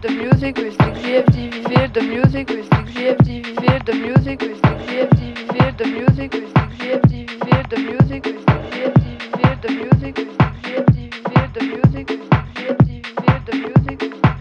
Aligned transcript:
the 0.00 0.08
music 0.08 0.56
with 0.56 0.78
the 0.78 0.84
GFD 0.84 1.68
viver, 1.68 1.88
the 1.88 2.00
music 2.00 2.48
with 2.48 2.70
the 2.70 2.76
GFD 2.76 3.44
viver, 3.44 3.78
the 3.84 3.92
music 3.92 4.40
with 4.40 4.62
the 4.62 4.68
GFD 4.68 5.36
viver, 5.52 5.72
the 5.76 5.84
music 5.84 6.32
with 6.32 6.54
the 6.54 6.60
GFD 6.78 7.28
viver, 7.28 7.62
the 7.68 7.76
music 7.76 8.24
with 8.24 8.46
the 8.46 8.54
GFD 8.70 9.20
viver, 9.36 9.56
the 9.60 9.68
music 9.68 10.16
with 10.16 10.38
the 10.38 10.44
GFD 10.64 10.96
viver, 11.28 11.48
the 11.54 11.62
music 11.62 12.08
with 12.08 12.30
the 12.30 12.38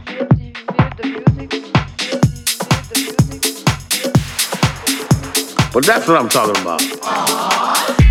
GFD 0.05 0.39
viver, 0.49 0.89
the 0.97 1.03
music 1.09 1.51
with 1.51 1.73
But 5.73 5.83
that's 5.85 6.07
what 6.07 6.17
I'm 6.17 6.29
talking 6.29 6.61
about. 6.61 8.08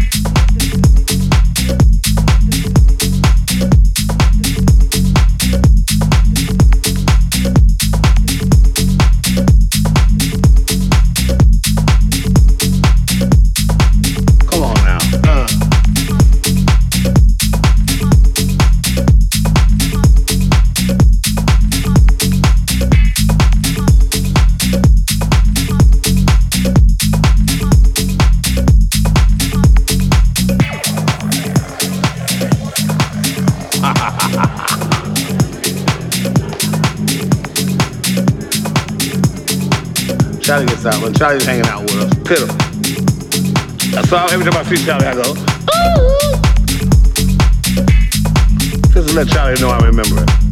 Charlie 40.49 40.65
gets 40.65 40.87
out, 40.87 41.03
when 41.03 41.13
Charlie's 41.13 41.45
hanging 41.45 41.67
out 41.67 41.83
with 41.83 41.93
us. 41.97 42.09
Pitiful. 42.27 42.57
So 44.05 44.17
every 44.33 44.51
time 44.51 44.57
I 44.57 44.63
see 44.63 44.83
Charlie, 44.83 45.07
I 45.07 45.13
go, 45.13 45.21
ooh. 45.21 45.35
Just 48.95 49.09
to 49.11 49.15
let 49.15 49.29
Charlie 49.29 49.61
know 49.61 49.69
I 49.69 49.79
remember 49.85 50.25
it. 50.25 50.48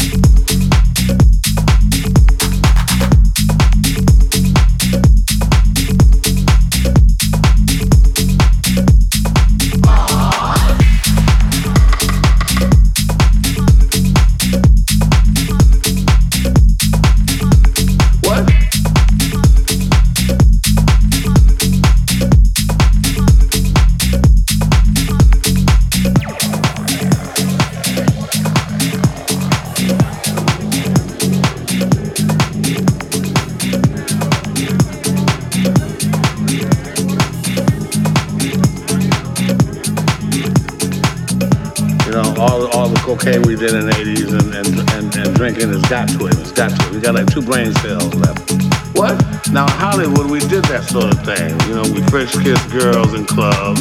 All, 42.38 42.66
all 42.76 42.88
the 42.88 43.00
cocaine 43.00 43.42
we 43.42 43.56
did 43.56 43.72
in 43.72 43.86
the 43.86 43.92
80s 43.92 44.28
and, 44.28 44.54
and, 44.54 44.90
and, 44.92 45.16
and 45.16 45.36
drinking 45.36 45.68
has 45.68 45.82
got 45.88 46.08
to 46.08 46.26
it. 46.26 46.38
It's 46.38 46.52
got 46.52 46.70
to 46.70 46.86
it. 46.86 46.92
We 46.92 47.00
got 47.00 47.14
like 47.14 47.26
two 47.32 47.42
brain 47.42 47.72
cells 47.80 48.14
left. 48.14 48.52
What? 48.96 49.16
Now, 49.52 49.64
in 49.64 49.72
Hollywood, 49.76 50.30
we 50.30 50.40
did 50.40 50.64
that 50.66 50.84
sort 50.84 51.12
of 51.12 51.24
thing. 51.24 51.56
You 51.68 51.74
know, 51.76 51.84
we 51.92 52.02
French 52.08 52.32
kissed 52.36 52.68
girls 52.70 53.14
in 53.14 53.24
clubs. 53.24 53.80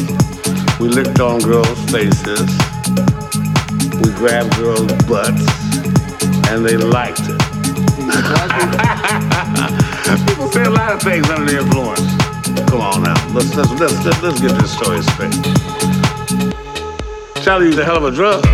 We 0.80 0.88
licked 0.88 1.20
on 1.20 1.40
girls' 1.40 1.78
faces. 1.92 2.48
We 4.00 4.08
grabbed 4.16 4.56
girls' 4.56 4.92
butts. 5.04 5.44
And 6.48 6.64
they 6.64 6.76
liked 6.76 7.28
it. 7.28 7.40
People 10.28 10.48
say 10.48 10.64
a 10.64 10.70
lot 10.70 10.92
of 10.92 11.02
things 11.02 11.28
under 11.28 11.44
the 11.44 11.58
influence. 11.60 12.00
Come 12.70 12.80
on 12.80 13.02
now. 13.02 13.16
Let's, 13.34 13.54
let's, 13.56 13.70
let's, 13.80 14.04
let's, 14.04 14.22
let's 14.22 14.40
get 14.40 14.52
this 14.60 14.72
story 14.72 15.02
straight. 15.02 15.95
Charlie 17.46 17.66
used 17.66 17.78
a 17.78 17.84
hell 17.84 17.96
of 17.98 18.02
a 18.02 18.10
drug. 18.10 18.44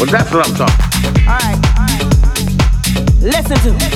Well, 0.00 0.10
that's 0.10 0.32
what 0.32 0.48
I'm 0.48 0.54
talking. 0.56 0.74
All 1.28 1.38
right, 1.38 1.54
all 1.78 1.86
right, 1.86 2.02
all 2.02 2.26
right. 2.26 2.50
Listen 3.22 3.56
to 3.62 3.70
me. 3.70 3.86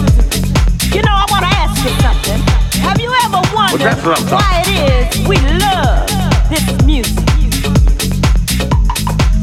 You 0.94 1.02
know, 1.02 1.10
I 1.10 1.26
want 1.28 1.42
to 1.42 1.50
ask 1.50 1.82
you 1.82 1.90
something. 1.98 2.40
Have 2.82 3.00
you 3.00 3.12
ever 3.24 3.42
wondered 3.52 3.82
I'm 3.82 4.28
why 4.30 4.62
it 4.64 4.70
is 4.70 5.26
we 5.26 5.36
love 5.58 6.06
this 6.48 6.62
music? 6.86 7.18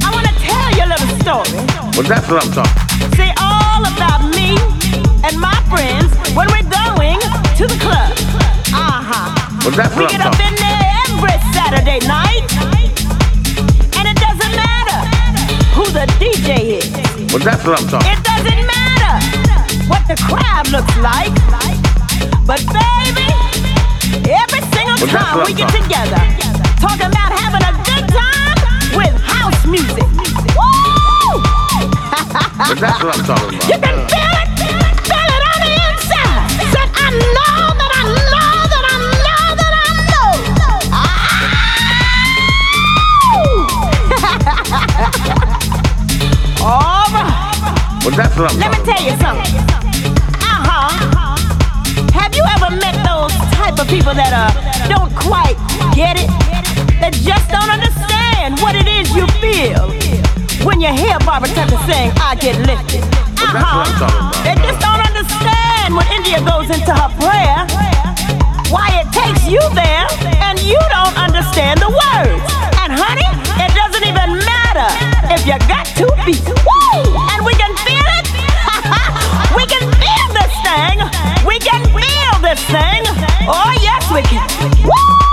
I 0.06 0.10
want 0.10 0.26
to 0.26 0.34
tell 0.40 0.72
you 0.72 0.86
a 0.86 0.88
little 0.88 1.13
story. 1.24 1.56
Well, 1.96 2.04
that's 2.04 2.28
what 2.28 2.44
I'm 2.44 2.52
talking. 2.52 2.76
See, 3.16 3.32
all 3.40 3.80
about 3.88 4.28
me 4.36 4.60
and 5.24 5.40
my 5.40 5.56
friends 5.72 6.12
when 6.36 6.52
we're 6.52 6.68
going 6.68 7.20
to 7.56 7.64
the 7.64 7.80
club. 7.80 8.12
Uh-huh. 8.76 9.32
Well, 9.64 9.72
that's 9.72 9.96
We 9.96 10.04
what 10.04 10.12
I'm 10.12 10.20
get 10.20 10.28
up 10.28 10.36
in 10.44 10.54
there 10.60 10.84
every 11.08 11.38
Saturday 11.56 12.04
night. 12.04 12.44
And 13.96 14.06
it 14.12 14.20
doesn't 14.20 14.52
matter 14.52 15.00
who 15.72 15.88
the 15.96 16.06
DJ 16.20 16.84
is. 16.84 16.92
Well, 17.32 17.40
that's 17.40 17.64
what 17.64 17.80
I'm 17.80 17.88
talking. 17.88 18.12
It 18.12 18.20
doesn't 18.28 18.62
matter 18.68 19.16
what 19.88 20.04
the 20.12 20.20
crowd 20.28 20.68
looks 20.76 20.96
like. 21.00 21.32
But 22.44 22.60
baby, 22.76 23.32
every 24.28 24.64
single 24.76 25.00
Well, 25.00 25.16
time 25.16 25.48
we 25.48 25.54
get 25.56 25.72
together, 25.72 26.20
talking 26.84 27.08
about 27.08 27.32
having 27.32 27.64
a 27.64 27.74
good 27.88 28.06
time 28.12 28.60
with 29.00 29.16
house 29.24 29.64
music. 29.66 30.04
Woo! 30.60 30.93
But 32.34 32.80
that's 32.80 33.04
what 33.04 33.14
I'm 33.18 33.26
talking 33.26 33.60
about. 33.60 33.70
You 33.70 33.78
can 33.78 34.08
feel 34.10 34.34
it, 34.42 34.50
feel 35.06 35.30
it 35.38 35.44
on 35.54 35.60
the 35.62 35.74
inside. 35.86 36.50
Said 36.74 36.90
I 36.98 37.14
know 37.14 37.78
that 37.78 37.92
I 37.94 38.04
know 38.10 38.58
that 38.74 38.86
I 38.90 38.98
know 39.22 39.54
that 39.62 39.74
I 39.78 39.94
know. 40.10 40.34
Ah! 40.90 41.14
All 46.64 47.06
right. 47.14 48.02
Well, 48.04 48.16
that's 48.18 48.36
what 48.38 48.50
I'm 48.52 48.58
Let 48.60 48.72
me 48.72 48.80
tell 48.84 49.04
you 49.04 49.14
something. 49.22 49.54
Uh-huh. 50.42 50.90
Have 52.18 52.34
you 52.34 52.44
ever 52.58 52.70
met 52.76 52.96
those 53.06 53.34
type 53.54 53.78
of 53.80 53.88
people 53.88 54.14
that 54.16 54.34
uh 54.34 54.50
don't 54.90 55.14
quite 55.16 55.58
get 55.94 56.18
it? 56.18 56.30
That 57.00 57.14
just 57.14 57.50
don't 57.52 57.70
understand 57.70 58.60
what 58.60 58.76
it 58.76 58.88
is 58.88 59.14
you 59.14 59.28
feel 59.38 59.92
when 60.64 60.80
you 60.80 60.92
hear 60.92 61.20
Barbara 61.28 61.50
Tucker 61.52 61.78
sing 61.86 62.12
I 62.20 62.36
Get 62.40 62.56
Lifted. 62.64 63.04
Well, 63.40 63.52
that's 63.52 63.60
uh-huh. 63.60 63.78
what 63.78 63.88
I'm 63.88 63.98
talking 64.00 64.24
about. 64.24 64.44
They 64.48 64.56
just 64.64 64.80
don't 64.80 65.04
understand 65.04 65.88
when 65.96 66.08
India 66.16 66.40
goes 66.40 66.68
into 66.72 66.92
her 66.96 67.12
prayer. 67.20 67.68
Why 68.72 68.90
it 69.04 69.08
takes 69.14 69.46
you 69.46 69.62
there 69.76 70.08
and 70.42 70.58
you 70.64 70.80
don't 70.90 71.16
understand 71.20 71.84
the 71.84 71.92
words. 71.92 72.44
And 72.82 72.90
honey, 72.96 73.28
it 73.62 73.72
doesn't 73.76 74.06
even 74.08 74.40
matter 74.42 74.90
if 75.30 75.46
you 75.46 75.60
got 75.68 75.86
two 75.94 76.10
feet. 76.26 76.42
Woo! 76.48 76.98
And 77.36 77.46
we 77.46 77.54
can 77.54 77.74
feel 77.86 78.08
it. 78.18 78.28
we 79.58 79.68
can 79.68 79.86
feel 80.00 80.28
this 80.34 80.54
thing. 80.66 80.98
We 81.46 81.60
can 81.60 81.84
feel 81.92 82.34
this 82.42 82.62
thing. 82.72 83.04
Oh 83.46 83.72
yes, 83.84 84.02
we 84.10 84.24
can. 84.24 84.48
Woo! 84.88 85.33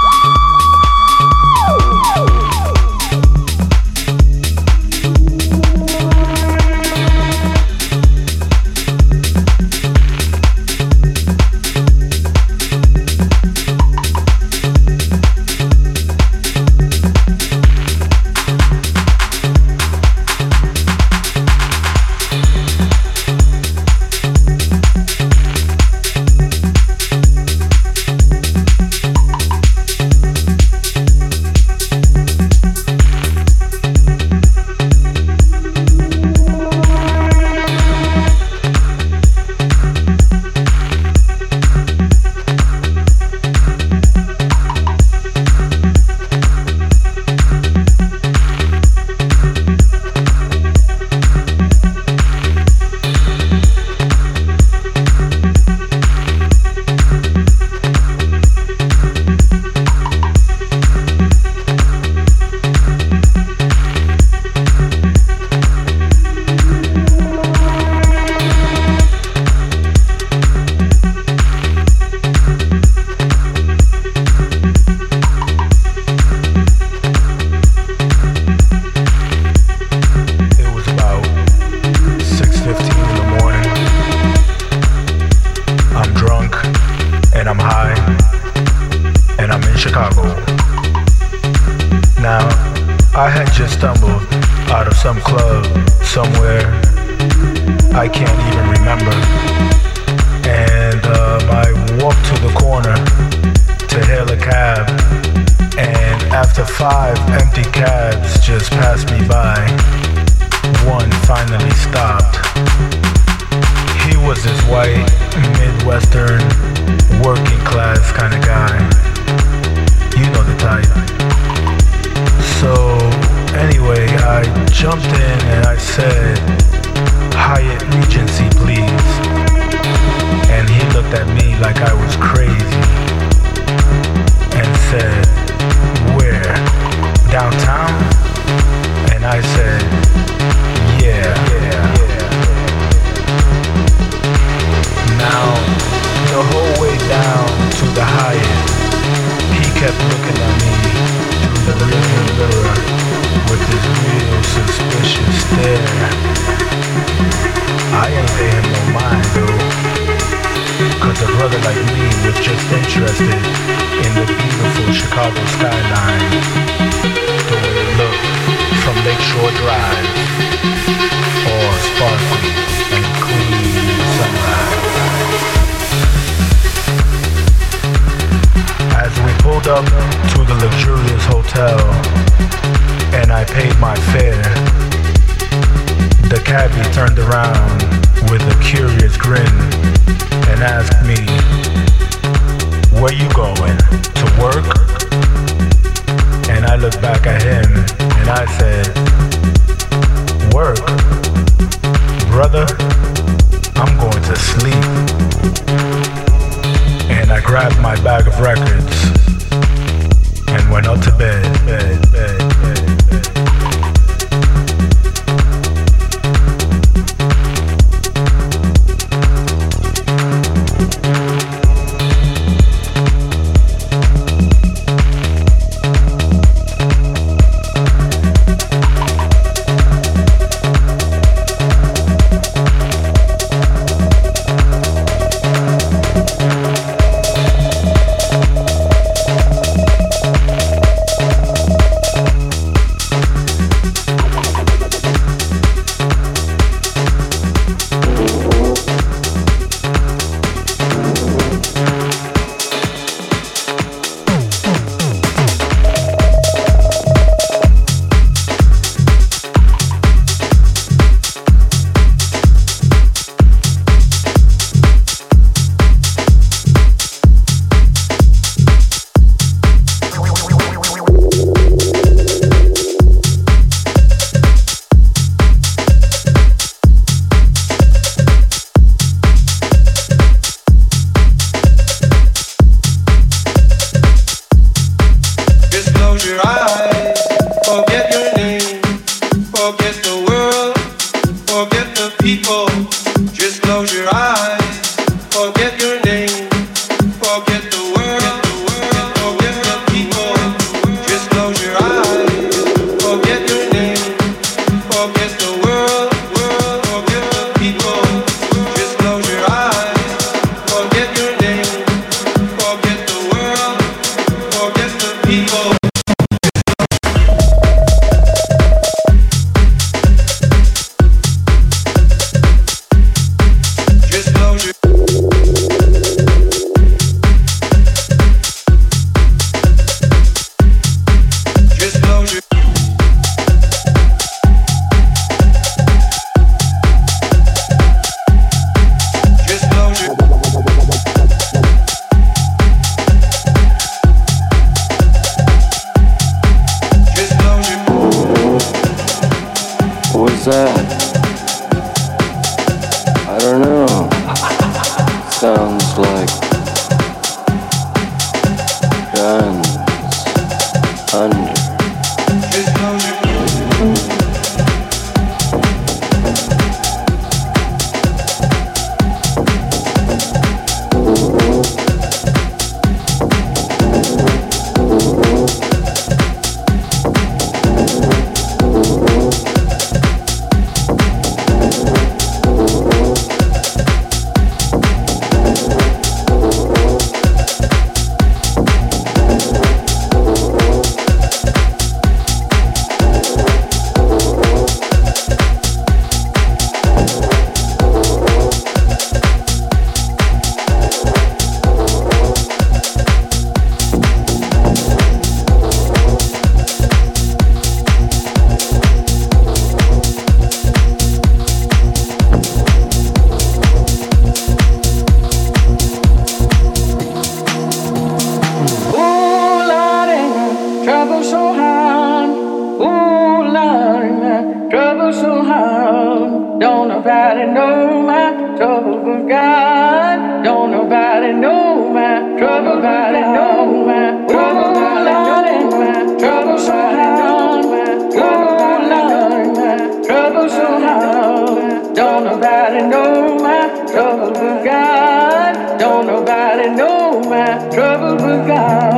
So 421.30 421.54
hard, 421.54 422.30
Ooh, 422.30 423.52
Lord, 423.54 424.12
my 424.18 425.12
so 425.12 425.44
hard. 425.44 426.58
Don't 426.58 426.88
nobody 426.88 427.46
know 427.46 428.02
my 428.02 428.56
trouble 428.56 428.98
but 429.04 429.28
God. 429.28 430.42
Don't 430.42 430.72
nobody 430.72 431.32
know 431.32 431.88
my 431.92 432.36
trouble. 432.36 432.74
Nobody 432.74 433.20
know 433.20 433.86
my 433.86 434.26
trouble. 434.26 434.72
Nobody 434.74 435.54
know 435.54 435.78
my 435.78 436.18
troublesome 436.18 436.74
hound. 436.98 437.64
Ooh, 437.66 438.90
Lord, 438.90 439.56
my 439.56 440.02
troublesome 440.04 440.82
hound. 440.82 441.94
Don't 441.94 442.24
nobody 442.24 442.82
know 442.88 443.38
my 443.38 443.68
trouble 443.86 444.32
but 444.32 444.64
God. 444.64 445.78
Don't 445.78 446.08
nobody 446.08 446.70
know 446.70 447.20
my 447.20 447.68
trouble 447.70 448.16
but 448.16 448.46
God. 448.48 448.89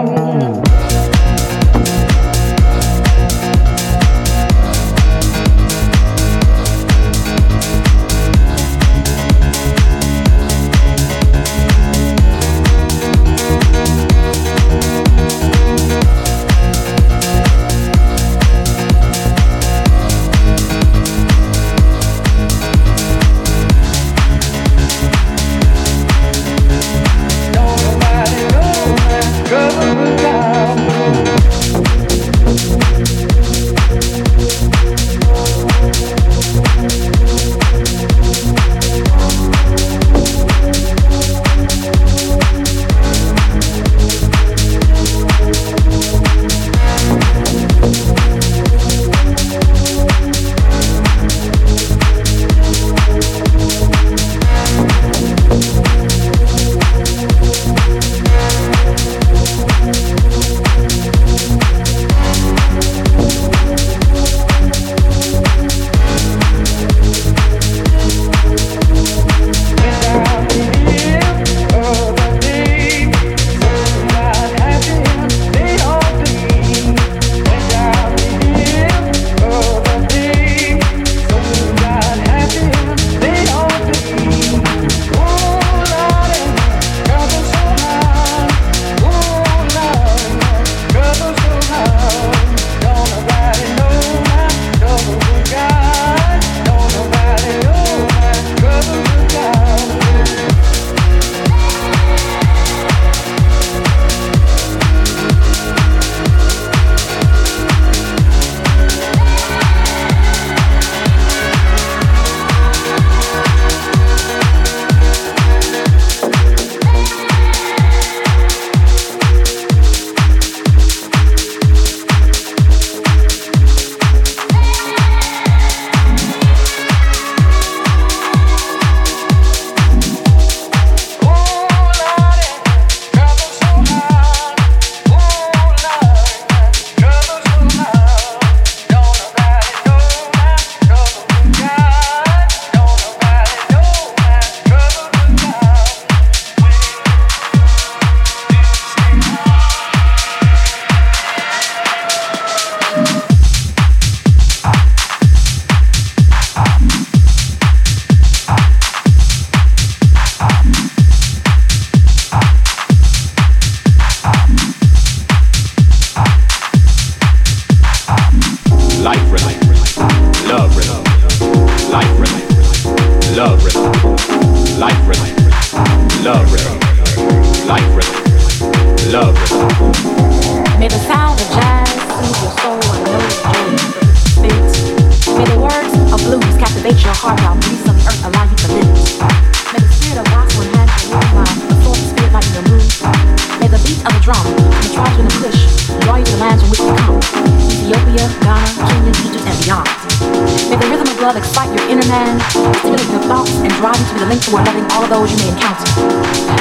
inner 201.92 202.08
man, 202.08 202.40
stimulate 202.80 203.12
your 203.12 203.20
thoughts 203.28 203.52
and 203.60 203.68
drive 203.76 204.00
you 204.00 204.06
to 204.08 204.24
the 204.24 204.28
length 204.32 204.48
toward 204.48 204.64
loving 204.64 204.88
all 204.96 205.04
of 205.04 205.12
those 205.12 205.28
you 205.28 205.36
may 205.44 205.52
encounter. 205.52 205.84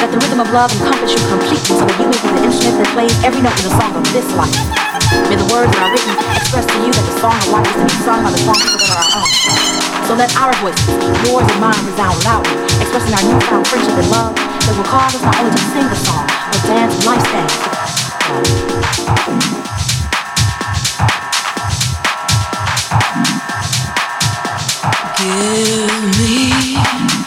Let 0.04 0.12
the 0.12 0.20
rhythm 0.20 0.44
of 0.44 0.52
love 0.52 0.68
encompass 0.76 1.16
you 1.16 1.24
completely 1.32 1.72
so 1.72 1.88
that 1.88 1.96
you 1.96 2.12
may 2.12 2.20
be 2.20 2.28
the 2.36 2.44
instrument 2.52 2.84
that 2.84 2.92
plays 2.92 3.16
every 3.24 3.40
note 3.40 3.56
in 3.64 3.72
the 3.72 3.76
song 3.80 3.96
of 3.96 4.04
this 4.12 4.28
life. 4.36 4.52
May 5.32 5.40
the 5.40 5.48
words 5.48 5.72
that 5.72 5.88
are 5.88 5.92
written 5.96 6.12
express 6.36 6.68
to 6.68 6.76
you 6.84 6.92
that 6.92 7.06
the 7.08 7.16
song 7.24 7.40
of 7.40 7.48
life 7.48 7.64
is 7.64 7.80
to 7.80 7.88
be 7.88 7.96
sung 8.04 8.20
by 8.28 8.32
the 8.36 8.44
song 8.44 8.60
people 8.60 8.76
that 8.84 8.92
are 8.92 9.00
our 9.08 9.24
own. 9.24 9.32
So 10.04 10.20
let 10.20 10.36
our 10.36 10.52
voices, 10.60 10.84
yours 11.24 11.48
and 11.48 11.60
mine, 11.64 11.80
resound 11.88 12.20
loudly, 12.28 12.52
expressing 12.84 13.16
our 13.16 13.24
newfound 13.24 13.64
friendship 13.72 13.96
and 13.96 14.12
love 14.12 14.36
that 14.36 14.76
will 14.76 14.84
cause 14.84 15.16
us 15.16 15.24
not 15.24 15.40
only 15.40 15.56
to 15.56 15.64
sing 15.72 15.88
the 15.88 15.96
song, 15.96 16.28
but 16.28 16.60
dance 16.68 16.92
life 17.08 17.24
stands. 17.24 17.56
Give 25.22 26.18
me. 26.18 27.21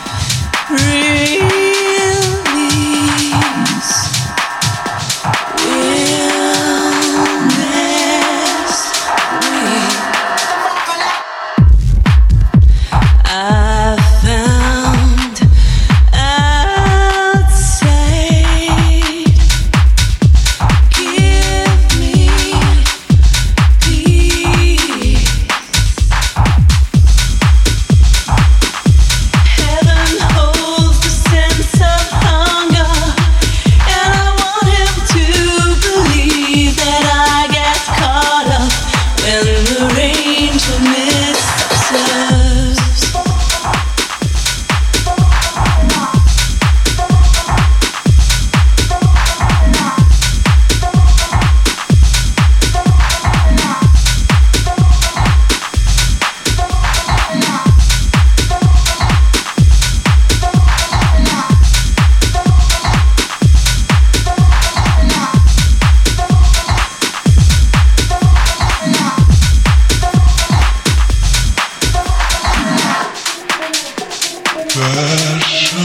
Did 75.75 75.83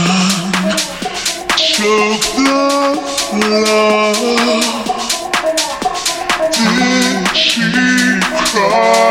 she 7.36 7.72
cry? 8.52 9.09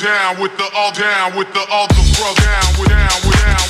Down 0.00 0.40
with 0.40 0.56
the 0.56 0.64
all 0.74 0.92
down 0.92 1.36
with 1.36 1.52
the 1.52 1.60
all 1.70 1.86
the 1.88 1.94
bro 2.16 2.32
down 2.34 2.80
with 2.80 2.88
down 2.88 3.08
with 3.26 3.36
down 3.36 3.69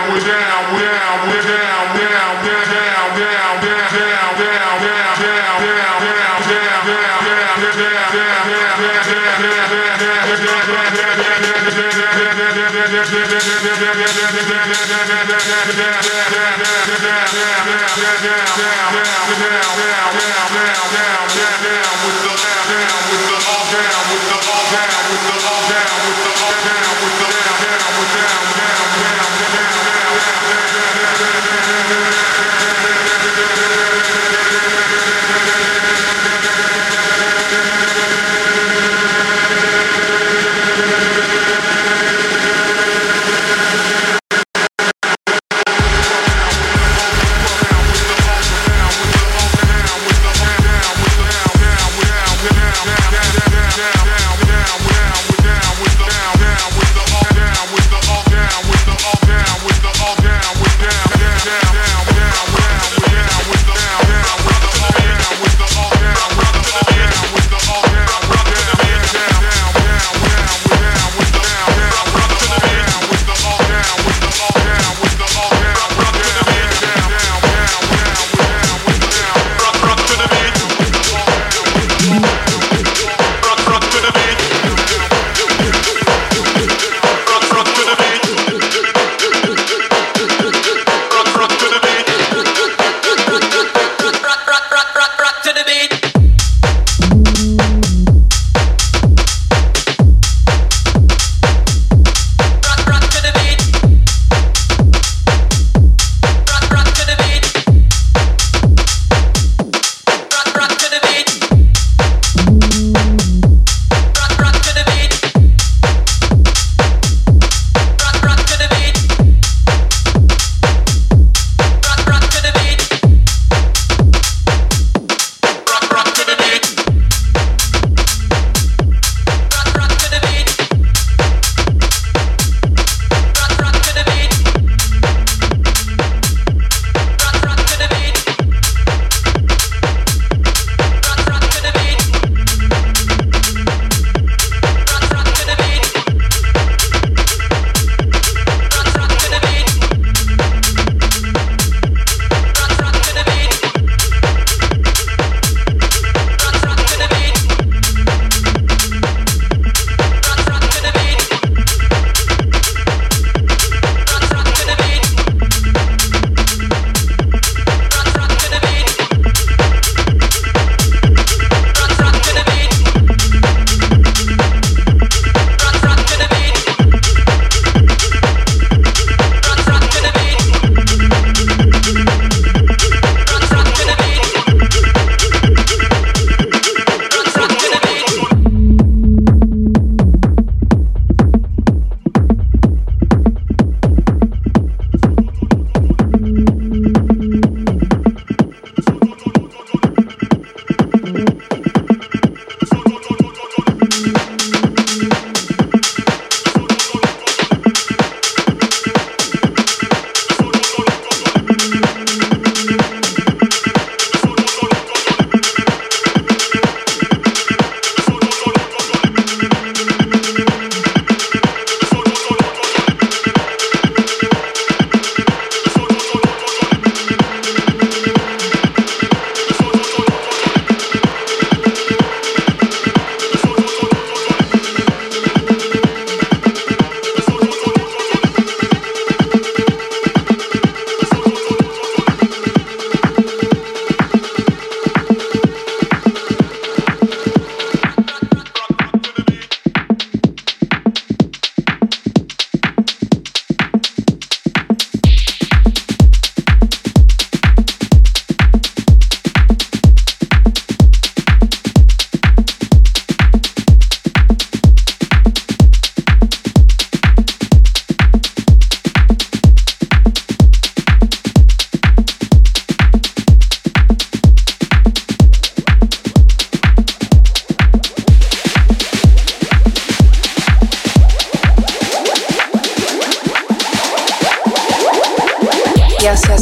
today. 15.71 16.00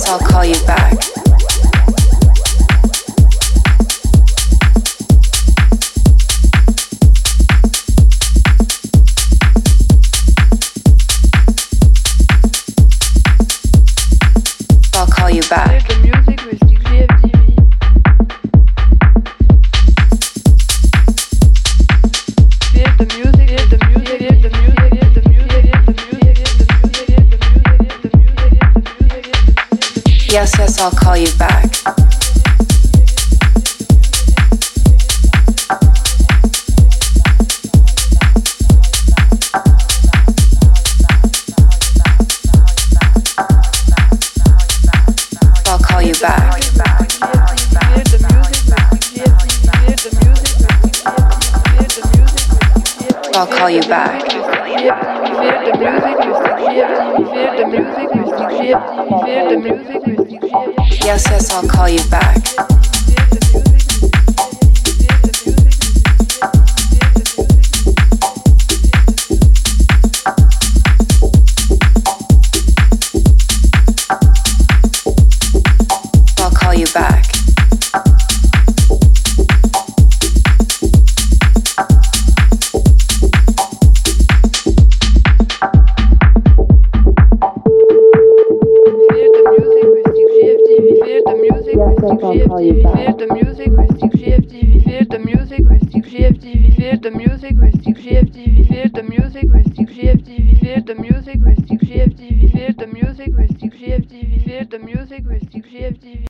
I'll 0.09 0.17
call 0.17 0.43
you 0.43 0.59
back. 0.65 1.18